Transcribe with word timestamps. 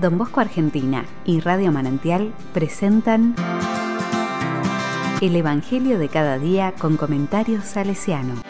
Don 0.00 0.16
Bosco 0.16 0.40
Argentina 0.40 1.04
y 1.26 1.40
Radio 1.40 1.70
Manantial 1.70 2.32
presentan 2.54 3.34
El 5.20 5.36
Evangelio 5.36 5.98
de 5.98 6.08
cada 6.08 6.38
día 6.38 6.72
con 6.78 6.96
comentarios 6.96 7.64
salesiano. 7.64 8.42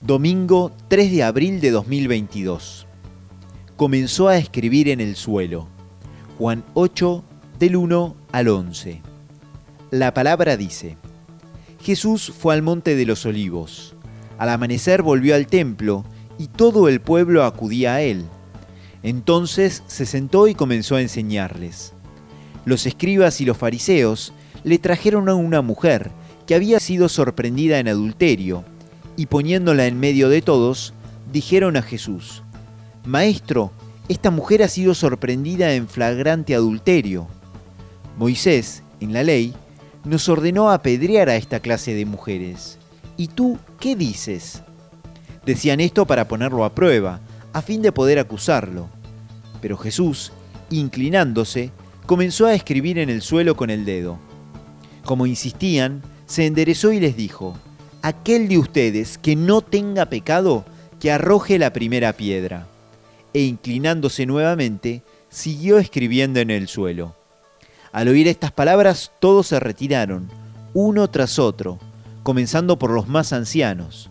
Domingo 0.00 0.70
3 0.86 1.10
de 1.10 1.24
abril 1.24 1.60
de 1.60 1.72
2022. 1.72 2.86
Comenzó 3.76 4.28
a 4.28 4.36
escribir 4.36 4.88
en 4.88 5.00
el 5.00 5.16
suelo. 5.16 5.66
Juan 6.38 6.62
8 6.74 7.24
del 7.58 7.74
1 7.74 8.16
al 8.30 8.48
11. 8.48 9.15
La 9.92 10.12
palabra 10.12 10.56
dice, 10.56 10.96
Jesús 11.80 12.32
fue 12.36 12.54
al 12.54 12.62
monte 12.62 12.96
de 12.96 13.06
los 13.06 13.24
olivos. 13.24 13.94
Al 14.36 14.48
amanecer 14.48 15.02
volvió 15.02 15.36
al 15.36 15.46
templo 15.46 16.04
y 16.38 16.48
todo 16.48 16.88
el 16.88 17.00
pueblo 17.00 17.44
acudía 17.44 17.94
a 17.94 18.00
él. 18.02 18.24
Entonces 19.04 19.84
se 19.86 20.04
sentó 20.04 20.48
y 20.48 20.56
comenzó 20.56 20.96
a 20.96 21.02
enseñarles. 21.02 21.92
Los 22.64 22.84
escribas 22.86 23.40
y 23.40 23.44
los 23.44 23.56
fariseos 23.56 24.32
le 24.64 24.80
trajeron 24.80 25.28
a 25.28 25.36
una 25.36 25.62
mujer 25.62 26.10
que 26.48 26.56
había 26.56 26.80
sido 26.80 27.08
sorprendida 27.08 27.78
en 27.78 27.86
adulterio 27.86 28.64
y 29.16 29.26
poniéndola 29.26 29.86
en 29.86 30.00
medio 30.00 30.28
de 30.28 30.42
todos, 30.42 30.94
dijeron 31.32 31.76
a 31.76 31.82
Jesús, 31.82 32.42
Maestro, 33.04 33.70
esta 34.08 34.32
mujer 34.32 34.64
ha 34.64 34.68
sido 34.68 34.94
sorprendida 34.94 35.74
en 35.74 35.86
flagrante 35.86 36.56
adulterio. 36.56 37.28
Moisés, 38.18 38.82
en 39.00 39.12
la 39.12 39.22
ley, 39.22 39.54
nos 40.06 40.28
ordenó 40.28 40.70
apedrear 40.70 41.28
a 41.28 41.36
esta 41.36 41.58
clase 41.58 41.92
de 41.92 42.06
mujeres. 42.06 42.78
¿Y 43.16 43.26
tú 43.26 43.58
qué 43.80 43.96
dices? 43.96 44.62
Decían 45.44 45.80
esto 45.80 46.06
para 46.06 46.28
ponerlo 46.28 46.64
a 46.64 46.74
prueba, 46.74 47.20
a 47.52 47.60
fin 47.60 47.82
de 47.82 47.90
poder 47.90 48.20
acusarlo. 48.20 48.88
Pero 49.60 49.76
Jesús, 49.76 50.32
inclinándose, 50.70 51.72
comenzó 52.06 52.46
a 52.46 52.54
escribir 52.54 52.98
en 52.98 53.10
el 53.10 53.20
suelo 53.20 53.56
con 53.56 53.68
el 53.68 53.84
dedo. 53.84 54.16
Como 55.04 55.26
insistían, 55.26 56.02
se 56.26 56.46
enderezó 56.46 56.92
y 56.92 57.00
les 57.00 57.16
dijo, 57.16 57.56
aquel 58.00 58.46
de 58.46 58.58
ustedes 58.58 59.18
que 59.18 59.34
no 59.34 59.60
tenga 59.60 60.06
pecado, 60.06 60.64
que 61.00 61.10
arroje 61.10 61.58
la 61.58 61.72
primera 61.72 62.12
piedra. 62.12 62.68
E 63.34 63.42
inclinándose 63.42 64.24
nuevamente, 64.24 65.02
siguió 65.30 65.78
escribiendo 65.78 66.38
en 66.38 66.50
el 66.50 66.68
suelo. 66.68 67.16
Al 67.92 68.08
oír 68.08 68.28
estas 68.28 68.52
palabras, 68.52 69.12
todos 69.20 69.48
se 69.48 69.60
retiraron, 69.60 70.28
uno 70.74 71.08
tras 71.08 71.38
otro, 71.38 71.78
comenzando 72.22 72.78
por 72.78 72.90
los 72.90 73.08
más 73.08 73.32
ancianos. 73.32 74.10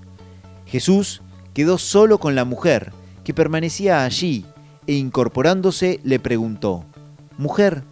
Jesús 0.65 1.21
quedó 1.53 1.77
solo 1.77 2.17
con 2.17 2.35
la 2.35 2.45
mujer, 2.45 2.91
que 3.23 3.33
permanecía 3.33 4.03
allí, 4.03 4.45
e 4.87 4.93
incorporándose 4.93 5.99
le 6.03 6.19
preguntó, 6.19 6.85
Mujer, 7.37 7.83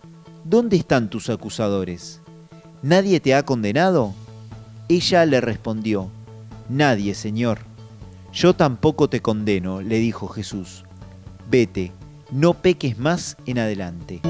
¿dónde 0.43 0.77
están 0.77 1.09
tus 1.09 1.29
acusadores? 1.29 2.21
¿Nadie 2.81 3.19
te 3.19 3.35
ha 3.35 3.43
condenado? 3.43 4.13
Ella 4.89 5.25
le 5.25 5.41
respondió, 5.41 6.09
Nadie, 6.69 7.13
Señor. 7.13 7.59
Yo 8.31 8.55
tampoco 8.55 9.09
te 9.09 9.21
condeno, 9.21 9.81
le 9.81 9.99
dijo 9.99 10.27
Jesús. 10.27 10.83
Vete, 11.49 11.91
no 12.31 12.53
peques 12.55 12.97
más 12.97 13.37
en 13.45 13.59
adelante. 13.59 14.21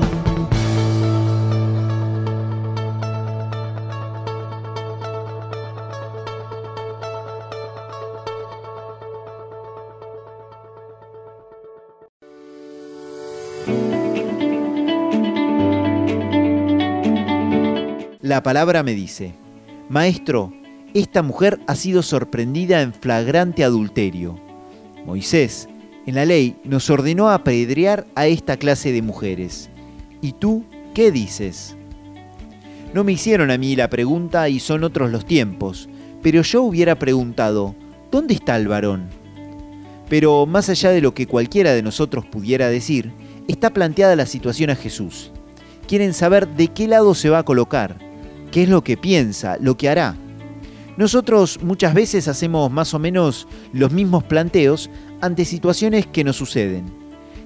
La 18.22 18.42
palabra 18.42 18.84
me 18.84 18.96
dice, 18.96 19.34
Maestro, 19.90 20.54
esta 20.94 21.22
mujer 21.22 21.60
ha 21.68 21.76
sido 21.76 22.02
sorprendida 22.02 22.82
en 22.82 22.94
flagrante 22.94 23.64
adulterio. 23.64 24.40
Moisés, 25.06 25.68
en 26.06 26.16
la 26.16 26.26
ley, 26.26 26.56
nos 26.64 26.90
ordenó 26.90 27.30
apedrear 27.30 28.08
a 28.16 28.28
esta 28.28 28.58
clase 28.58 28.92
de 28.92 29.02
mujeres. 29.02 29.70
¿Y 30.22 30.32
tú 30.32 30.64
qué 30.94 31.12
dices? 31.12 31.76
No 32.94 33.04
me 33.04 33.12
hicieron 33.12 33.52
a 33.52 33.58
mí 33.58 33.76
la 33.76 33.90
pregunta 33.90 34.50
y 34.50 34.60
son 34.60 34.84
otros 34.84 35.12
los 35.12 35.26
tiempos, 35.26 35.90
pero 36.22 36.42
yo 36.44 36.64
hubiera 36.64 36.98
preguntado, 36.98 37.76
¿dónde 38.10 38.36
está 38.36 38.56
el 38.56 38.68
varón? 38.68 39.10
Pero 40.10 40.46
más 40.46 40.70
allá 40.70 40.92
de 40.92 41.02
lo 41.02 41.14
que 41.14 41.28
cualquiera 41.28 41.74
de 41.74 41.84
nosotros 41.84 42.26
pudiera 42.26 42.70
decir, 42.70 43.12
está 43.48 43.72
planteada 43.72 44.16
la 44.16 44.26
situación 44.26 44.70
a 44.70 44.76
Jesús. 44.76 45.32
Quieren 45.88 46.14
saber 46.14 46.48
de 46.48 46.70
qué 46.70 46.88
lado 46.88 47.14
se 47.14 47.30
va 47.30 47.40
a 47.40 47.46
colocar, 47.46 47.98
qué 48.52 48.64
es 48.64 48.70
lo 48.70 48.84
que 48.84 48.98
piensa, 48.98 49.58
lo 49.60 49.78
que 49.78 49.90
hará. 49.90 50.16
Nosotros 50.96 51.60
muchas 51.64 51.94
veces 51.94 52.28
hacemos 52.28 52.72
más 52.72 52.94
o 52.94 53.00
menos 53.00 53.48
los 53.72 53.92
mismos 53.92 54.24
planteos 54.24 54.90
ante 55.22 55.44
situaciones 55.46 56.06
que 56.06 56.24
nos 56.24 56.36
suceden. 56.36 56.86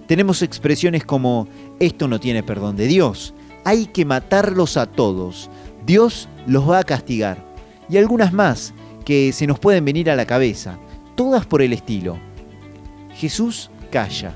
Tenemos 0.08 0.42
expresiones 0.42 1.06
como, 1.06 1.48
esto 1.80 2.08
no 2.08 2.20
tiene 2.20 2.44
perdón 2.44 2.76
de 2.76 2.88
Dios, 2.88 3.34
hay 3.64 3.86
que 3.88 4.06
matarlos 4.06 4.78
a 4.78 4.86
todos, 4.86 5.50
Dios 5.86 6.30
los 6.46 6.70
va 6.70 6.80
a 6.80 6.84
castigar. 6.84 7.46
Y 7.90 7.98
algunas 7.98 8.34
más 8.34 8.74
que 9.06 9.32
se 9.32 9.48
nos 9.48 9.60
pueden 9.60 9.86
venir 9.86 10.10
a 10.10 10.16
la 10.16 10.26
cabeza, 10.26 10.78
todas 11.16 11.46
por 11.46 11.62
el 11.62 11.72
estilo. 11.72 12.18
Jesús 13.16 13.72
calla, 13.92 14.36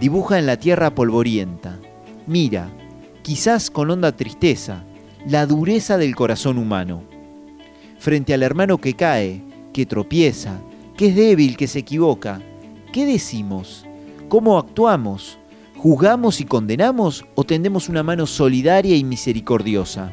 dibuja 0.00 0.38
en 0.38 0.46
la 0.46 0.58
tierra 0.58 0.94
polvorienta, 0.94 1.78
mira, 2.26 2.70
quizás 3.22 3.70
con 3.70 3.90
honda 3.90 4.12
tristeza, 4.12 4.84
la 5.26 5.46
dureza 5.46 5.98
del 5.98 6.14
corazón 6.14 6.58
humano. 6.58 7.02
Frente 7.98 8.34
al 8.34 8.42
hermano 8.42 8.78
que 8.78 8.94
cae, 8.94 9.42
que 9.72 9.86
tropieza, 9.86 10.60
que 10.96 11.08
es 11.08 11.16
débil, 11.16 11.56
que 11.56 11.66
se 11.66 11.80
equivoca, 11.80 12.40
¿qué 12.92 13.06
decimos? 13.06 13.84
¿Cómo 14.28 14.58
actuamos? 14.58 15.38
¿Juzgamos 15.76 16.40
y 16.40 16.44
condenamos 16.44 17.24
o 17.34 17.44
tendemos 17.44 17.88
una 17.88 18.02
mano 18.02 18.26
solidaria 18.26 18.96
y 18.96 19.04
misericordiosa? 19.04 20.12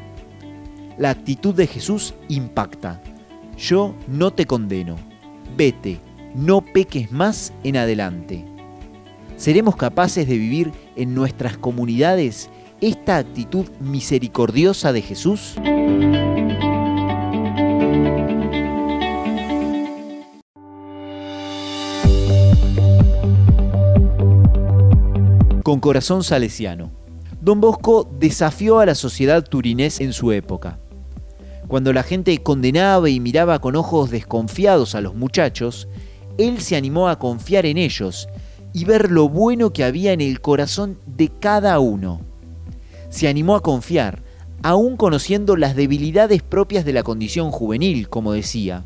La 0.97 1.09
actitud 1.09 1.55
de 1.55 1.67
Jesús 1.67 2.13
impacta. 2.29 3.01
Yo 3.57 3.95
no 4.07 4.31
te 4.31 4.45
condeno. 4.45 4.95
Vete, 5.55 5.99
no 6.35 6.61
peques 6.61 7.11
más 7.11 7.53
en 7.63 7.77
adelante. 7.77 8.52
¿Seremos 9.35 9.75
capaces 9.75 10.27
de 10.27 10.37
vivir 10.37 10.71
en 10.95 11.15
nuestras 11.15 11.57
comunidades 11.57 12.49
esta 12.81 13.17
actitud 13.17 13.65
misericordiosa 13.79 14.93
de 14.93 15.01
Jesús? 15.01 15.55
Con 25.63 25.79
corazón 25.79 26.23
salesiano. 26.23 26.91
Don 27.41 27.59
Bosco 27.59 28.09
desafió 28.19 28.79
a 28.79 28.85
la 28.85 28.95
sociedad 28.95 29.43
turinés 29.43 29.99
en 29.99 30.13
su 30.13 30.31
época. 30.31 30.79
Cuando 31.67 31.91
la 31.91 32.03
gente 32.03 32.37
condenaba 32.37 33.09
y 33.09 33.19
miraba 33.19 33.59
con 33.59 33.75
ojos 33.75 34.11
desconfiados 34.11 34.93
a 34.93 35.01
los 35.01 35.15
muchachos, 35.15 35.87
él 36.37 36.61
se 36.61 36.75
animó 36.75 37.09
a 37.09 37.17
confiar 37.17 37.65
en 37.65 37.77
ellos 37.77 38.27
y 38.73 38.85
ver 38.85 39.11
lo 39.11 39.29
bueno 39.29 39.71
que 39.71 39.83
había 39.83 40.13
en 40.13 40.21
el 40.21 40.41
corazón 40.41 40.97
de 41.05 41.29
cada 41.29 41.79
uno 41.79 42.21
se 43.13 43.27
animó 43.27 43.55
a 43.55 43.61
confiar, 43.61 44.23
aún 44.63 44.97
conociendo 44.97 45.55
las 45.55 45.75
debilidades 45.75 46.41
propias 46.41 46.83
de 46.83 46.93
la 46.93 47.03
condición 47.03 47.51
juvenil, 47.51 48.09
como 48.09 48.33
decía. 48.33 48.85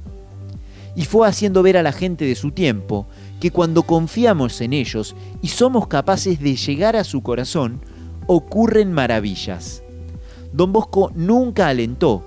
Y 0.97 1.05
fue 1.05 1.29
haciendo 1.29 1.63
ver 1.63 1.77
a 1.77 1.83
la 1.83 1.93
gente 1.93 2.25
de 2.25 2.35
su 2.35 2.51
tiempo 2.51 3.07
que 3.39 3.51
cuando 3.51 3.83
confiamos 3.83 4.59
en 4.59 4.73
ellos 4.73 5.15
y 5.41 5.47
somos 5.47 5.87
capaces 5.87 6.41
de 6.41 6.57
llegar 6.57 6.97
a 6.97 7.05
su 7.05 7.23
corazón, 7.23 7.79
ocurren 8.25 8.91
maravillas. 8.91 9.81
Don 10.51 10.73
Bosco 10.73 11.09
nunca 11.15 11.69
alentó 11.69 12.25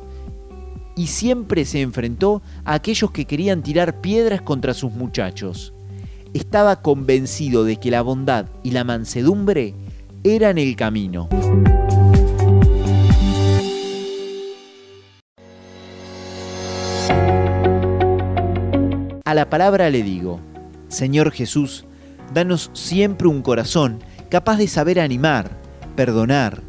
y 0.96 1.08
siempre 1.08 1.66
se 1.66 1.82
enfrentó 1.82 2.40
a 2.64 2.72
aquellos 2.72 3.10
que 3.10 3.26
querían 3.26 3.62
tirar 3.62 4.00
piedras 4.00 4.40
contra 4.40 4.72
sus 4.72 4.92
muchachos. 4.92 5.74
Estaba 6.32 6.80
convencido 6.80 7.64
de 7.64 7.76
que 7.76 7.90
la 7.90 8.02
bondad 8.02 8.46
y 8.62 8.70
la 8.70 8.84
mansedumbre 8.84 9.74
eran 10.22 10.58
el 10.58 10.76
camino. 10.76 11.28
A 19.24 19.34
la 19.34 19.50
palabra 19.50 19.90
le 19.90 20.02
digo, 20.04 20.40
Señor 20.88 21.32
Jesús, 21.32 21.84
danos 22.32 22.70
siempre 22.74 23.26
un 23.26 23.42
corazón 23.42 23.98
capaz 24.28 24.56
de 24.56 24.68
saber 24.68 25.00
animar, 25.00 25.50
perdonar, 25.96 26.62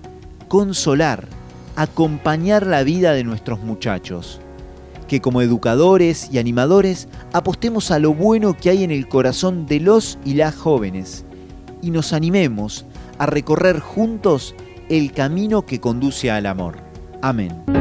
consolar, 0.48 1.28
acompañar 1.76 2.66
la 2.66 2.84
vida 2.84 3.14
de 3.14 3.24
nuestros 3.24 3.60
muchachos. 3.60 4.42
Que 5.12 5.20
como 5.20 5.42
educadores 5.42 6.30
y 6.32 6.38
animadores 6.38 7.10
apostemos 7.34 7.92
a 7.92 8.00
lo 8.00 8.14
bueno 8.14 8.56
que 8.56 8.70
hay 8.70 8.86
en 8.86 8.92
el 8.92 9.10
corazón 9.10 9.66
de 9.66 9.82
los 9.82 10.18
y 10.24 10.36
las 10.36 10.56
jóvenes 10.56 11.26
y 11.82 11.92
nos 11.92 12.14
animemos 12.14 12.86
a 13.18 13.26
recorrer 13.26 13.82
juntos 13.82 14.56
el 14.88 15.12
camino 15.12 15.66
que 15.66 15.82
conduce 15.82 16.32
al 16.32 16.46
amor. 16.46 16.78
Amén. 17.22 17.81